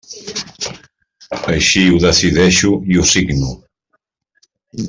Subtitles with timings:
[1.55, 3.55] Així ho decideixo i ho signo.